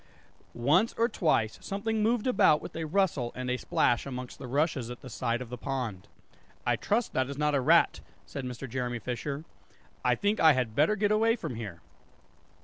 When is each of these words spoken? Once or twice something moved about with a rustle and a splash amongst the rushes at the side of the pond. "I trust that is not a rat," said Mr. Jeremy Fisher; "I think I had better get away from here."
Once 0.55 0.95
or 0.97 1.07
twice 1.07 1.59
something 1.61 2.01
moved 2.01 2.25
about 2.25 2.59
with 2.59 2.75
a 2.75 2.87
rustle 2.87 3.31
and 3.35 3.51
a 3.51 3.57
splash 3.57 4.07
amongst 4.07 4.39
the 4.39 4.47
rushes 4.47 4.89
at 4.89 5.01
the 5.01 5.11
side 5.11 5.43
of 5.43 5.49
the 5.51 5.59
pond. 5.59 6.07
"I 6.65 6.75
trust 6.75 7.13
that 7.13 7.29
is 7.29 7.37
not 7.37 7.53
a 7.53 7.61
rat," 7.61 7.99
said 8.25 8.43
Mr. 8.43 8.67
Jeremy 8.67 8.97
Fisher; 8.97 9.43
"I 10.03 10.15
think 10.15 10.39
I 10.39 10.53
had 10.53 10.73
better 10.75 10.95
get 10.95 11.11
away 11.11 11.35
from 11.35 11.53
here." 11.53 11.81